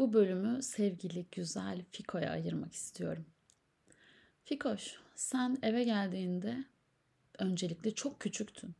[0.00, 3.26] Bu bölümü sevgili güzel Fiko'ya ayırmak istiyorum.
[4.44, 6.64] Fikoş, sen eve geldiğinde
[7.38, 8.74] öncelikle çok küçüktün.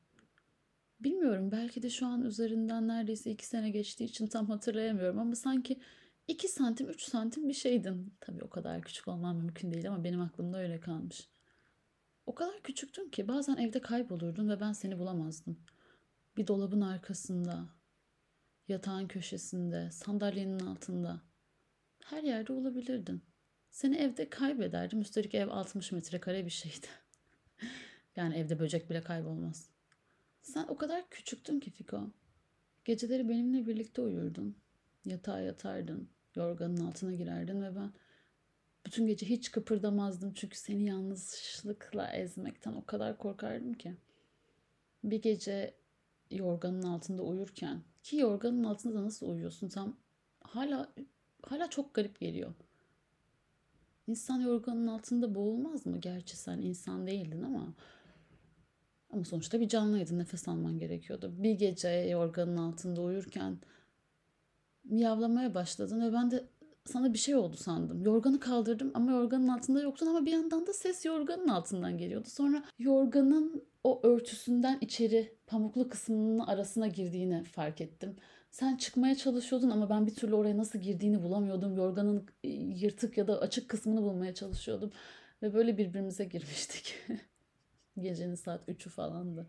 [1.00, 5.80] Bilmiyorum belki de şu an üzerinden neredeyse iki sene geçtiği için tam hatırlayamıyorum ama sanki
[6.28, 8.14] 2 santim 3 santim bir şeydin.
[8.20, 11.28] Tabii o kadar küçük olmam mümkün değil ama benim aklımda öyle kalmış.
[12.26, 15.58] O kadar küçüktün ki bazen evde kaybolurdun ve ben seni bulamazdım.
[16.36, 17.79] Bir dolabın arkasında,
[18.70, 21.20] yatağın köşesinde, sandalyenin altında.
[22.04, 23.22] Her yerde olabilirdin.
[23.70, 25.00] Seni evde kaybederdim.
[25.00, 26.86] Üstelik ev 60 metrekare bir şeydi.
[28.16, 29.70] yani evde böcek bile kaybolmaz.
[30.42, 32.10] Sen o kadar küçüktün ki Fiko.
[32.84, 34.56] Geceleri benimle birlikte uyurdun.
[35.04, 36.08] Yatağa yatardın.
[36.36, 37.92] Yorganın altına girerdin ve ben
[38.86, 40.34] bütün gece hiç kıpırdamazdım.
[40.34, 43.96] Çünkü seni yalnızlıkla ezmekten o kadar korkardım ki.
[45.04, 45.74] Bir gece
[46.30, 49.96] yorganın altında uyurken ki yorganın altında da nasıl uyuyorsun tam
[50.42, 50.92] hala
[51.42, 52.54] hala çok garip geliyor.
[54.06, 55.98] İnsan yorganın altında boğulmaz mı?
[55.98, 57.74] Gerçi sen insan değildin ama
[59.12, 60.18] ama sonuçta bir canlıydın.
[60.18, 61.32] Nefes alman gerekiyordu.
[61.38, 63.58] Bir gece yorganın altında uyurken
[64.84, 66.44] miyavlamaya başladın ve ben de
[66.90, 68.02] sana bir şey oldu sandım.
[68.02, 72.28] Yorganı kaldırdım ama yorganın altında yoktun ama bir yandan da ses yorganın altından geliyordu.
[72.30, 78.16] Sonra yorganın o örtüsünden içeri pamuklu kısmının arasına girdiğini fark ettim.
[78.50, 81.76] Sen çıkmaya çalışıyordun ama ben bir türlü oraya nasıl girdiğini bulamıyordum.
[81.76, 84.90] Yorganın e, yırtık ya da açık kısmını bulmaya çalışıyordum.
[85.42, 86.94] Ve böyle birbirimize girmiştik.
[87.98, 89.46] Gecenin saat 3'ü falandı.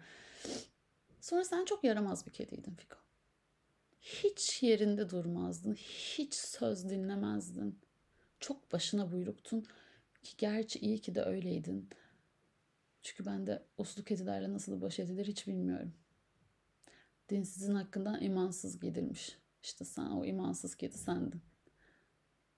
[1.21, 2.97] Sonra sen çok yaramaz bir kediydin Fiko.
[4.01, 5.73] Hiç yerinde durmazdın.
[5.73, 7.79] Hiç söz dinlemezdin.
[8.39, 9.65] Çok başına buyruktun.
[10.23, 11.89] Ki gerçi iyi ki de öyleydin.
[13.01, 15.93] Çünkü ben de uslu kedilerle nasıl baş edilir hiç bilmiyorum.
[17.29, 19.37] Dinsizin hakkından imansız gidilmiş.
[19.63, 21.41] İşte sen o imansız kedi sendin.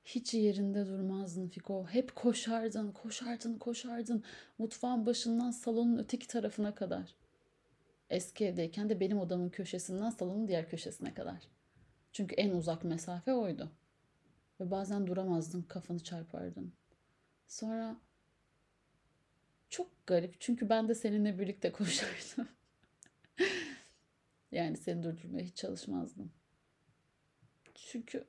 [0.05, 1.85] Hiç yerinde durmazdın Fiko.
[1.88, 4.23] Hep koşardın, koşardın, koşardın.
[4.57, 7.16] Mutfağın başından salonun öteki tarafına kadar.
[8.13, 11.47] Eski evdeyken de benim odamın köşesinden salonun diğer köşesine kadar.
[12.12, 13.72] Çünkü en uzak mesafe oydu.
[14.59, 16.74] Ve bazen duramazdın, kafanı çarpardın.
[17.47, 17.96] Sonra
[19.69, 22.47] çok garip çünkü ben de seninle birlikte koşardım.
[24.51, 26.31] yani seni durdurmaya hiç çalışmazdım.
[27.75, 28.28] Çünkü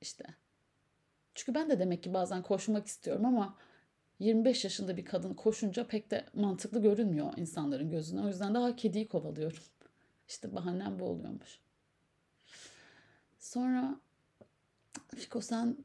[0.00, 0.24] işte
[1.34, 3.58] çünkü ben de demek ki bazen koşmak istiyorum ama
[4.18, 8.20] 25 yaşında bir kadın koşunca pek de mantıklı görünmüyor insanların gözüne.
[8.20, 9.62] O yüzden daha kediyi kovalıyorum.
[10.28, 11.60] İşte bahanem bu oluyormuş.
[13.38, 14.00] Sonra
[15.16, 15.76] Fiko sen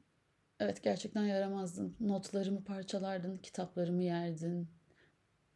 [0.60, 1.96] evet gerçekten yaramazdın.
[2.00, 4.68] Notlarımı parçalardın, kitaplarımı yerdin.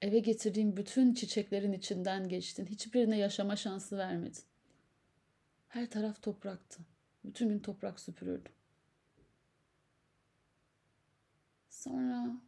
[0.01, 2.65] Eve getirdiğim bütün çiçeklerin içinden geçtin.
[2.65, 4.43] Hiçbirine yaşama şansı vermedin.
[5.67, 6.79] Her taraf topraktı.
[7.25, 8.51] Bütün gün toprak süpürürdüm.
[11.69, 12.41] Sonra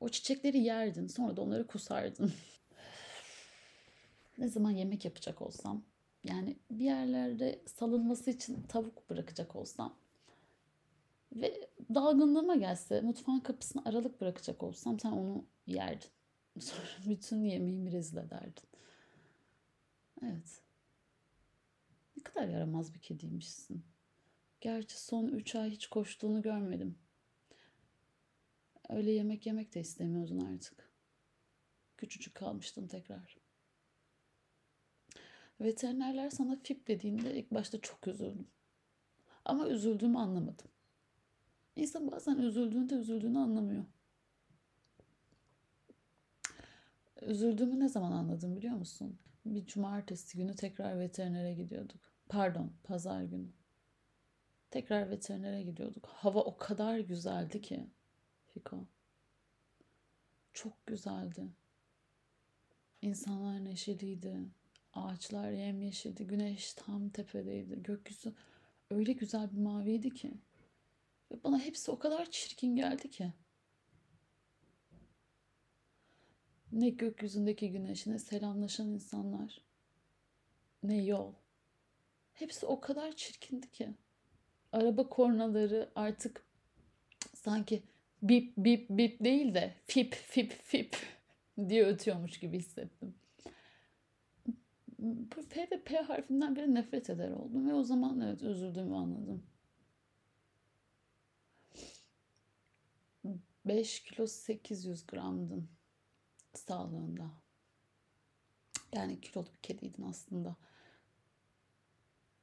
[0.00, 1.06] o çiçekleri yerdin.
[1.06, 2.32] Sonra da onları kusardın.
[4.38, 5.84] ne zaman yemek yapacak olsam
[6.24, 9.96] yani bir yerlerde salınması için tavuk bırakacak olsam
[11.32, 16.08] ve dalgınlığıma gelse mutfağın kapısına aralık bırakacak olsam sen onu yerdin.
[16.60, 18.68] Sonra bütün yemeğimi rezil ederdin.
[20.22, 20.62] Evet.
[22.16, 23.84] Ne kadar yaramaz bir kediymişsin.
[24.60, 26.98] Gerçi son üç ay hiç koştuğunu görmedim.
[28.88, 30.90] Öyle yemek yemek de istemiyordun artık.
[31.96, 33.36] Küçücük kalmıştın tekrar.
[35.60, 38.48] Veterinerler sana fip dediğinde ilk başta çok üzüldüm.
[39.44, 40.66] Ama üzüldüğümü anlamadım.
[41.76, 43.84] İnsan bazen üzüldüğünde üzüldüğünü anlamıyor.
[47.22, 49.18] Üzüldüğümü ne zaman anladım biliyor musun?
[49.44, 52.00] Bir cumartesi günü tekrar veterinere gidiyorduk.
[52.28, 53.48] Pardon, pazar günü.
[54.70, 56.06] Tekrar veterinere gidiyorduk.
[56.06, 57.86] Hava o kadar güzeldi ki.
[58.58, 58.84] Fiko.
[60.52, 61.48] Çok güzeldi.
[63.02, 64.38] İnsanlar neşeliydi.
[64.92, 66.26] Ağaçlar yemyeşildi.
[66.26, 67.82] Güneş tam tepedeydi.
[67.82, 68.34] Gökyüzü
[68.90, 70.32] öyle güzel bir maviydi ki.
[71.32, 73.32] Ve bana hepsi o kadar çirkin geldi ki.
[76.72, 79.60] Ne gökyüzündeki güneşine selamlaşan insanlar.
[80.82, 81.32] Ne yol.
[82.32, 83.94] Hepsi o kadar çirkindi ki.
[84.72, 86.44] Araba kornaları artık
[87.34, 87.82] sanki
[88.22, 90.96] bip bip bip değil de fip fip fip
[91.68, 93.14] diye ötüyormuş gibi hissettim.
[95.50, 99.42] P ve P harfinden beri nefret eder oldum ve o zaman evet üzüldüğümü anladım.
[103.64, 105.68] 5 kilo 800 gramdın
[106.54, 107.30] sağlığında.
[108.92, 110.56] Yani kilolu bir kediydin aslında.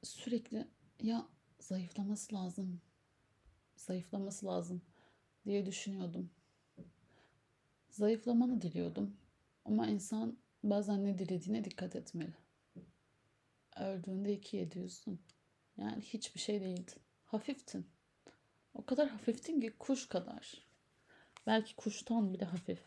[0.02, 0.66] Sürekli
[1.02, 1.26] ya
[1.60, 2.80] zayıflaması lazım
[3.76, 4.82] zayıflaması lazım
[5.46, 6.30] diye düşünüyordum.
[7.90, 9.16] Zayıflamanı diliyordum.
[9.64, 12.34] Ama insan bazen ne dilediğine dikkat etmeli.
[13.76, 15.20] Öldüğünde iki yedi yüzdün.
[15.76, 17.00] Yani hiçbir şey değildin.
[17.24, 17.86] Hafiftin.
[18.74, 20.66] O kadar hafiftin ki kuş kadar.
[21.46, 22.80] Belki kuştan bile hafif.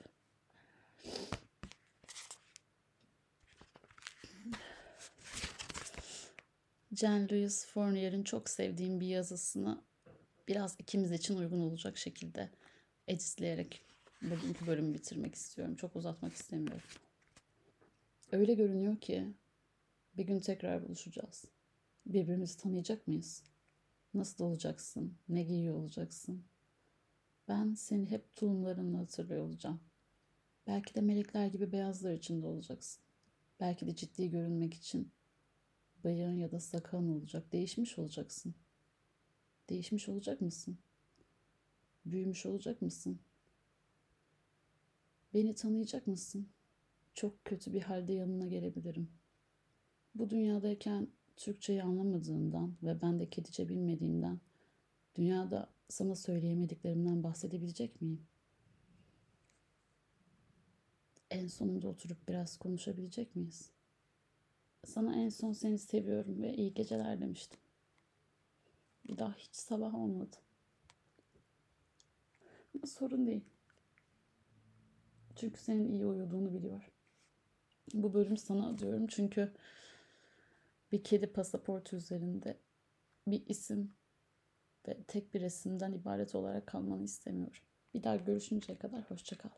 [6.94, 9.82] Jean-Louis Fournier'in çok sevdiğim bir yazısını
[10.50, 12.50] biraz ikimiz için uygun olacak şekilde
[13.08, 13.82] editleyerek
[14.22, 15.76] bugünkü bölümü bitirmek istiyorum.
[15.76, 16.88] Çok uzatmak istemiyorum.
[18.32, 19.34] Öyle görünüyor ki
[20.18, 21.46] bir gün tekrar buluşacağız.
[22.06, 23.44] Birbirimizi tanıyacak mıyız?
[24.14, 25.18] Nasıl olacaksın?
[25.30, 26.44] Ne giyiyor olacaksın?
[27.48, 29.80] Ben seni hep tulumlarınla hatırlıyor olacağım.
[30.68, 33.04] Belki de melekler gibi beyazlar içinde olacaksın.
[33.60, 35.12] Belki de ciddi görünmek için
[36.04, 37.52] bıyığın ya da sakalın olacak.
[37.52, 38.56] Değişmiş olacaksın.
[39.70, 40.78] Değişmiş olacak mısın?
[42.06, 43.20] Büyümüş olacak mısın?
[45.34, 46.50] Beni tanıyacak mısın?
[47.14, 49.12] Çok kötü bir halde yanına gelebilirim.
[50.16, 54.40] Bu dünyadayken Türkçeyi anlamadığından ve ben de kedice bilmediğimden
[55.16, 58.28] dünyada sana söyleyemediklerimden bahsedebilecek miyim?
[61.32, 63.72] En sonunda oturup biraz konuşabilecek miyiz?
[64.86, 67.60] Sana en son seni seviyorum ve iyi geceler demiştim.
[69.18, 70.36] Daha hiç sabah olmadı.
[72.76, 73.46] Ama sorun değil.
[75.36, 76.92] Çünkü senin iyi uyuduğunu biliyor.
[77.94, 79.54] Bu bölüm sana adıyorum çünkü
[80.92, 82.58] bir kedi pasaportu üzerinde
[83.28, 83.94] bir isim
[84.88, 87.64] ve tek bir resimden ibaret olarak kalmanı istemiyorum.
[87.94, 89.50] Bir daha görüşünceye kadar hoşça kal.